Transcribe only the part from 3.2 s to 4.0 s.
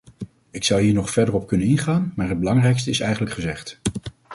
gezegd.